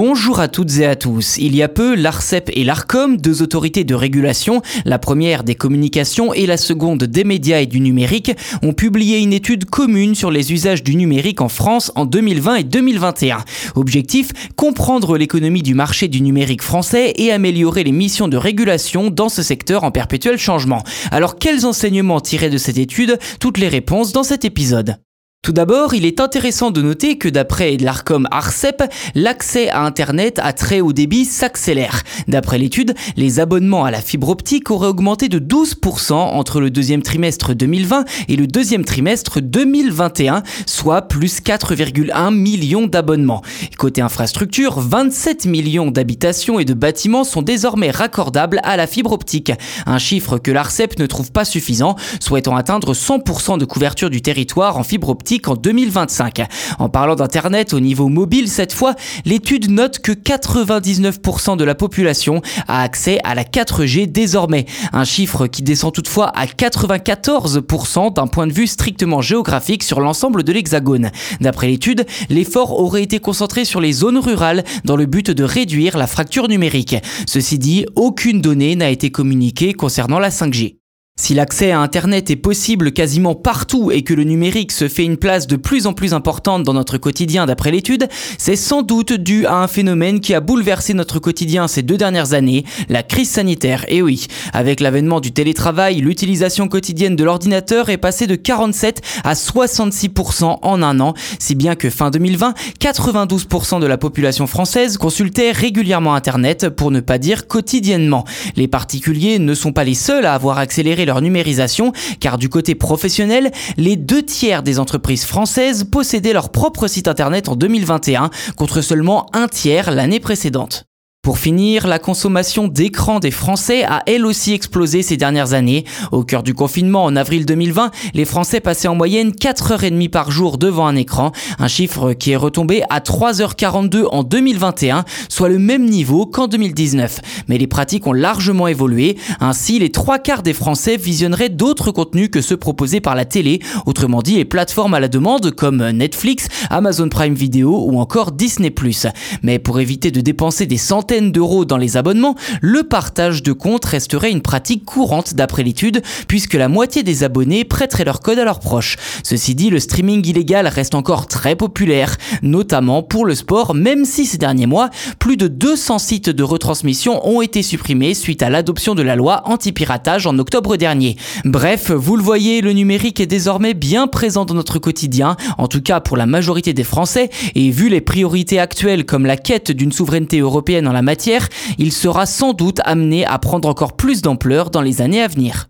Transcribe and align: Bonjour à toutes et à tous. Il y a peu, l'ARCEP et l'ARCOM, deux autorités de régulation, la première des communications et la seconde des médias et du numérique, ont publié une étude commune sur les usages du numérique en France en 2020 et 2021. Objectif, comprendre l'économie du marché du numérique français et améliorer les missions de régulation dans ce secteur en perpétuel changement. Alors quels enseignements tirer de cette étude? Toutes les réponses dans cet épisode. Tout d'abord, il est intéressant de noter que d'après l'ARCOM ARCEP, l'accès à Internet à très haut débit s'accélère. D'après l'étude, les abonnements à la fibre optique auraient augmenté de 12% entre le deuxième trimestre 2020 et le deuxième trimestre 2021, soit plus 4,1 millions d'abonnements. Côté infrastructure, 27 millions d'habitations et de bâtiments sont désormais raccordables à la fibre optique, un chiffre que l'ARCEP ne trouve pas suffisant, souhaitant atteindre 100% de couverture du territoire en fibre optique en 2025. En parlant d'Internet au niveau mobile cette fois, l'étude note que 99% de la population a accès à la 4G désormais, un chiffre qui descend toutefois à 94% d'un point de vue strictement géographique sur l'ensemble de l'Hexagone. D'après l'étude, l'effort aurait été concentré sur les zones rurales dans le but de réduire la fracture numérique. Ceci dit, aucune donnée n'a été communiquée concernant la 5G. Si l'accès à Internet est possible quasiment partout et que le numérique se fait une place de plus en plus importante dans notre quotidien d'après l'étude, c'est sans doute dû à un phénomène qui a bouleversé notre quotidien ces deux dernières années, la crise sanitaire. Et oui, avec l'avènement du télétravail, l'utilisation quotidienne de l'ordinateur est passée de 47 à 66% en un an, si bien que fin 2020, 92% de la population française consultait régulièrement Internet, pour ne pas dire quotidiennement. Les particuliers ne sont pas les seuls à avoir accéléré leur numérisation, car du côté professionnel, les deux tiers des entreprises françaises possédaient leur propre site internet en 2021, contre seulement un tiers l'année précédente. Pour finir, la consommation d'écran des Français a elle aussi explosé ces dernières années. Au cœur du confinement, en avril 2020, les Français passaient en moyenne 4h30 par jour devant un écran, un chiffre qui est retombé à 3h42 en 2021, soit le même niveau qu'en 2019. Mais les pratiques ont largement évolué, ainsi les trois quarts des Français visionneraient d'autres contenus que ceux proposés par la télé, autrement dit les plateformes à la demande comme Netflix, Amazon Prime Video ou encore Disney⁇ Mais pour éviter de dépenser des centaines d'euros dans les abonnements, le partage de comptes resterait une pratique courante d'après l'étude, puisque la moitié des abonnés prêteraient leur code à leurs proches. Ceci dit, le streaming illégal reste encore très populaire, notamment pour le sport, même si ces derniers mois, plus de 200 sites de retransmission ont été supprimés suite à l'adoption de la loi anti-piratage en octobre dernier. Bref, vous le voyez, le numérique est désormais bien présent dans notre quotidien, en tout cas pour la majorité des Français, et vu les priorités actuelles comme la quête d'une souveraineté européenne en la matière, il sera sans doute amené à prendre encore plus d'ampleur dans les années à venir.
Bonjour 0.00 0.38
à 0.38 0.46
toutes 0.46 0.78
et 0.78 0.86
à 0.86 0.94
tous. 0.94 1.38
Il 1.38 1.56
y 1.56 1.62
a 1.64 1.68
peu, 1.68 1.96
l'ARCEP 1.96 2.52
et 2.54 2.62
l'ARCOM, 2.62 3.16
deux 3.16 3.42
autorités 3.42 3.82
de 3.82 3.96
régulation, 3.96 4.62
la 4.84 4.96
première 5.00 5.42
des 5.42 5.56
communications 5.56 6.32
et 6.32 6.46
la 6.46 6.56
seconde 6.56 7.02
des 7.02 7.24
médias 7.24 7.58
et 7.58 7.66
du 7.66 7.80
numérique, 7.80 8.30
ont 8.62 8.74
publié 8.74 9.18
une 9.18 9.32
étude 9.32 9.64
commune 9.64 10.14
sur 10.14 10.30
les 10.30 10.52
usages 10.52 10.84
du 10.84 10.94
numérique 10.94 11.40
en 11.40 11.48
France 11.48 11.90
en 11.96 12.06
2020 12.06 12.54
et 12.54 12.62
2021. 12.62 13.38
Objectif, 13.74 14.30
comprendre 14.54 15.18
l'économie 15.18 15.64
du 15.64 15.74
marché 15.74 16.06
du 16.06 16.20
numérique 16.20 16.62
français 16.62 17.12
et 17.16 17.32
améliorer 17.32 17.82
les 17.82 17.90
missions 17.90 18.28
de 18.28 18.36
régulation 18.36 19.10
dans 19.10 19.28
ce 19.28 19.42
secteur 19.42 19.82
en 19.82 19.90
perpétuel 19.90 20.38
changement. 20.38 20.84
Alors 21.10 21.40
quels 21.40 21.66
enseignements 21.66 22.20
tirer 22.20 22.50
de 22.50 22.58
cette 22.58 22.78
étude? 22.78 23.18
Toutes 23.40 23.58
les 23.58 23.66
réponses 23.66 24.12
dans 24.12 24.22
cet 24.22 24.44
épisode. 24.44 24.94
Tout 25.42 25.52
d'abord, 25.52 25.94
il 25.94 26.04
est 26.04 26.20
intéressant 26.20 26.70
de 26.72 26.82
noter 26.82 27.16
que 27.16 27.28
d'après 27.28 27.76
l'ARCOM 27.78 28.28
ARCEP, 28.30 28.82
l'accès 29.14 29.70
à 29.70 29.82
Internet 29.82 30.38
à 30.42 30.52
très 30.52 30.80
haut 30.80 30.92
débit 30.92 31.24
s'accélère. 31.24 32.02
D'après 32.26 32.58
l'étude, 32.58 32.94
les 33.16 33.40
abonnements 33.40 33.84
à 33.84 33.90
la 33.90 34.02
fibre 34.02 34.28
optique 34.28 34.70
auraient 34.70 34.88
augmenté 34.88 35.28
de 35.28 35.38
12% 35.38 36.12
entre 36.12 36.60
le 36.60 36.70
deuxième 36.70 37.02
trimestre 37.02 37.54
2020 37.54 38.04
et 38.28 38.36
le 38.36 38.46
deuxième 38.46 38.84
trimestre 38.84 39.40
2021, 39.40 40.42
soit 40.66 41.02
plus 41.02 41.40
4,1 41.40 42.34
millions 42.34 42.86
d'abonnements. 42.86 43.42
Côté 43.78 44.02
infrastructure, 44.02 44.80
27 44.80 45.46
millions 45.46 45.90
d'habitations 45.90 46.58
et 46.58 46.66
de 46.66 46.74
bâtiments 46.74 47.24
sont 47.24 47.42
désormais 47.42 47.90
raccordables 47.90 48.60
à 48.64 48.76
la 48.76 48.88
fibre 48.88 49.12
optique, 49.12 49.52
un 49.86 49.98
chiffre 49.98 50.36
que 50.36 50.50
l'ARCEP 50.50 50.98
ne 50.98 51.06
trouve 51.06 51.32
pas 51.32 51.46
suffisant, 51.46 51.94
souhaitant 52.20 52.56
atteindre 52.56 52.92
100% 52.92 53.56
de 53.56 53.64
couverture 53.64 54.10
du 54.10 54.20
territoire 54.20 54.76
en 54.76 54.82
fibre 54.82 55.08
optique 55.08 55.27
en 55.46 55.54
2025. 55.54 56.42
En 56.78 56.88
parlant 56.88 57.14
d'Internet 57.14 57.74
au 57.74 57.80
niveau 57.80 58.08
mobile 58.08 58.48
cette 58.48 58.72
fois, 58.72 58.94
l'étude 59.24 59.70
note 59.70 59.98
que 59.98 60.12
99% 60.12 61.56
de 61.56 61.64
la 61.64 61.74
population 61.74 62.40
a 62.66 62.82
accès 62.82 63.20
à 63.24 63.34
la 63.34 63.44
4G 63.44 64.10
désormais, 64.10 64.64
un 64.92 65.04
chiffre 65.04 65.46
qui 65.46 65.62
descend 65.62 65.92
toutefois 65.92 66.28
à 66.28 66.46
94% 66.46 68.14
d'un 68.14 68.26
point 68.26 68.46
de 68.46 68.52
vue 68.52 68.66
strictement 68.66 69.20
géographique 69.20 69.82
sur 69.82 70.00
l'ensemble 70.00 70.44
de 70.44 70.52
l'Hexagone. 70.52 71.10
D'après 71.40 71.66
l'étude, 71.66 72.06
l'effort 72.30 72.80
aurait 72.80 73.02
été 73.02 73.18
concentré 73.20 73.64
sur 73.64 73.80
les 73.80 73.92
zones 73.92 74.18
rurales 74.18 74.64
dans 74.84 74.96
le 74.96 75.06
but 75.06 75.30
de 75.30 75.44
réduire 75.44 75.98
la 75.98 76.06
fracture 76.06 76.48
numérique. 76.48 76.96
Ceci 77.26 77.58
dit, 77.58 77.84
aucune 77.96 78.40
donnée 78.40 78.76
n'a 78.76 78.90
été 78.90 79.10
communiquée 79.10 79.74
concernant 79.74 80.18
la 80.18 80.30
5G. 80.30 80.78
Si 81.20 81.34
l'accès 81.34 81.72
à 81.72 81.80
Internet 81.80 82.30
est 82.30 82.36
possible 82.36 82.92
quasiment 82.92 83.34
partout 83.34 83.90
et 83.90 84.02
que 84.02 84.14
le 84.14 84.22
numérique 84.22 84.70
se 84.70 84.86
fait 84.86 85.04
une 85.04 85.16
place 85.16 85.48
de 85.48 85.56
plus 85.56 85.88
en 85.88 85.92
plus 85.92 86.14
importante 86.14 86.62
dans 86.62 86.72
notre 86.72 86.96
quotidien 86.96 87.44
d'après 87.44 87.72
l'étude, 87.72 88.08
c'est 88.38 88.54
sans 88.54 88.82
doute 88.82 89.12
dû 89.12 89.44
à 89.44 89.56
un 89.56 89.66
phénomène 89.66 90.20
qui 90.20 90.32
a 90.32 90.40
bouleversé 90.40 90.94
notre 90.94 91.18
quotidien 91.18 91.66
ces 91.66 91.82
deux 91.82 91.96
dernières 91.96 92.34
années, 92.34 92.64
la 92.88 93.02
crise 93.02 93.30
sanitaire. 93.30 93.84
Et 93.88 94.00
oui, 94.00 94.28
avec 94.52 94.78
l'avènement 94.78 95.18
du 95.18 95.32
télétravail, 95.32 95.96
l'utilisation 95.96 96.68
quotidienne 96.68 97.16
de 97.16 97.24
l'ordinateur 97.24 97.90
est 97.90 97.98
passée 97.98 98.28
de 98.28 98.36
47 98.36 99.02
à 99.24 99.34
66% 99.34 100.58
en 100.62 100.82
un 100.82 101.00
an, 101.00 101.14
si 101.40 101.56
bien 101.56 101.74
que 101.74 101.90
fin 101.90 102.10
2020, 102.10 102.54
92% 102.80 103.80
de 103.80 103.86
la 103.86 103.98
population 103.98 104.46
française 104.46 104.98
consultait 104.98 105.50
régulièrement 105.50 106.14
Internet, 106.14 106.68
pour 106.68 106.92
ne 106.92 107.00
pas 107.00 107.18
dire 107.18 107.48
quotidiennement. 107.48 108.24
Les 108.54 108.68
particuliers 108.68 109.40
ne 109.40 109.54
sont 109.54 109.72
pas 109.72 109.84
les 109.84 109.94
seuls 109.94 110.24
à 110.24 110.34
avoir 110.34 110.58
accéléré 110.58 111.07
leur 111.08 111.20
numérisation, 111.20 111.92
car 112.20 112.38
du 112.38 112.48
côté 112.48 112.76
professionnel, 112.76 113.50
les 113.76 113.96
deux 113.96 114.22
tiers 114.22 114.62
des 114.62 114.78
entreprises 114.78 115.24
françaises 115.24 115.84
possédaient 115.84 116.32
leur 116.32 116.50
propre 116.50 116.86
site 116.86 117.08
internet 117.08 117.48
en 117.48 117.56
2021, 117.56 118.30
contre 118.56 118.80
seulement 118.80 119.26
un 119.32 119.48
tiers 119.48 119.90
l'année 119.90 120.20
précédente. 120.20 120.84
Pour 121.20 121.38
finir, 121.38 121.88
la 121.88 121.98
consommation 121.98 122.68
d'écran 122.68 123.18
des 123.18 123.32
Français 123.32 123.82
a 123.82 124.02
elle 124.06 124.24
aussi 124.24 124.52
explosé 124.52 125.02
ces 125.02 125.16
dernières 125.16 125.52
années. 125.52 125.84
Au 126.12 126.22
cœur 126.22 126.44
du 126.44 126.54
confinement, 126.54 127.04
en 127.04 127.16
avril 127.16 127.44
2020, 127.44 127.90
les 128.14 128.24
Français 128.24 128.60
passaient 128.60 128.88
en 128.88 128.94
moyenne 128.94 129.32
4h30 129.32 130.10
par 130.10 130.30
jour 130.30 130.58
devant 130.58 130.86
un 130.86 130.94
écran, 130.94 131.32
un 131.58 131.66
chiffre 131.66 132.12
qui 132.12 132.30
est 132.30 132.36
retombé 132.36 132.82
à 132.88 133.00
3h42 133.00 134.04
en 134.10 134.22
2021, 134.22 135.04
soit 135.28 135.48
le 135.48 135.58
même 135.58 135.84
niveau 135.86 136.24
qu'en 136.24 136.46
2019. 136.46 137.20
Mais 137.48 137.58
les 137.58 137.66
pratiques 137.66 138.06
ont 138.06 138.12
largement 138.12 138.68
évolué, 138.68 139.18
ainsi 139.40 139.80
les 139.80 139.90
trois 139.90 140.20
quarts 140.20 140.44
des 140.44 140.54
Français 140.54 140.96
visionneraient 140.96 141.50
d'autres 141.50 141.90
contenus 141.90 142.30
que 142.30 142.40
ceux 142.40 142.56
proposés 142.56 143.00
par 143.00 143.16
la 143.16 143.24
télé, 143.24 143.60
autrement 143.86 144.22
dit 144.22 144.36
les 144.36 144.44
plateformes 144.44 144.94
à 144.94 145.00
la 145.00 145.08
demande 145.08 145.50
comme 145.50 145.90
Netflix, 145.90 146.46
Amazon 146.70 147.08
Prime 147.08 147.34
Video 147.34 147.84
ou 147.84 147.98
encore 147.98 148.30
Disney⁇ 148.30 148.70
Mais 149.42 149.58
pour 149.58 149.80
éviter 149.80 150.12
de 150.12 150.20
dépenser 150.20 150.64
des 150.64 150.76
centaines 150.76 151.07
d'euros 151.08 151.64
dans 151.64 151.78
les 151.78 151.96
abonnements, 151.96 152.34
le 152.60 152.82
partage 152.82 153.42
de 153.42 153.52
comptes 153.52 153.86
resterait 153.86 154.30
une 154.30 154.42
pratique 154.42 154.84
courante 154.84 155.34
d'après 155.34 155.62
l'étude, 155.62 156.02
puisque 156.28 156.54
la 156.54 156.68
moitié 156.68 157.02
des 157.02 157.24
abonnés 157.24 157.64
prêteraient 157.64 158.04
leur 158.04 158.20
code 158.20 158.38
à 158.38 158.44
leurs 158.44 158.60
proches. 158.60 158.96
Ceci 159.22 159.54
dit, 159.54 159.70
le 159.70 159.80
streaming 159.80 160.26
illégal 160.26 160.66
reste 160.66 160.94
encore 160.94 161.26
très 161.26 161.56
populaire, 161.56 162.16
notamment 162.42 163.02
pour 163.02 163.24
le 163.24 163.34
sport, 163.34 163.74
même 163.74 164.04
si 164.04 164.26
ces 164.26 164.38
derniers 164.38 164.66
mois, 164.66 164.90
plus 165.18 165.36
de 165.36 165.48
200 165.48 165.98
sites 165.98 166.30
de 166.30 166.42
retransmission 166.42 167.26
ont 167.26 167.40
été 167.40 167.62
supprimés 167.62 168.14
suite 168.14 168.42
à 168.42 168.50
l'adoption 168.50 168.94
de 168.94 169.02
la 169.02 169.16
loi 169.16 169.42
anti-piratage 169.46 170.26
en 170.26 170.38
octobre 170.38 170.76
dernier. 170.76 171.16
Bref, 171.44 171.90
vous 171.90 172.16
le 172.16 172.22
voyez, 172.22 172.60
le 172.60 172.72
numérique 172.72 173.20
est 173.20 173.26
désormais 173.26 173.74
bien 173.74 174.06
présent 174.06 174.44
dans 174.44 174.54
notre 174.54 174.78
quotidien, 174.78 175.36
en 175.56 175.68
tout 175.68 175.80
cas 175.80 176.00
pour 176.00 176.16
la 176.16 176.26
majorité 176.26 176.74
des 176.74 176.84
Français, 176.84 177.30
et 177.54 177.70
vu 177.70 177.88
les 177.88 178.02
priorités 178.02 178.58
actuelles 178.58 179.06
comme 179.06 179.24
la 179.24 179.38
quête 179.38 179.70
d'une 179.70 179.92
souveraineté 179.92 180.40
européenne 180.40 180.86
en 180.86 180.97
la 180.98 181.02
matière, 181.02 181.48
il 181.78 181.92
sera 181.92 182.26
sans 182.26 182.54
doute 182.54 182.80
amené 182.84 183.24
à 183.24 183.38
prendre 183.38 183.68
encore 183.68 183.94
plus 183.94 184.20
d'ampleur 184.20 184.70
dans 184.70 184.82
les 184.82 185.00
années 185.00 185.22
à 185.22 185.28
venir. 185.28 185.68